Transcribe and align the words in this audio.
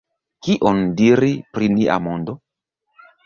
Kion 0.45 0.79
diri 1.01 1.29
pri 1.57 1.69
nia 1.75 1.97
mondo? 2.09 2.35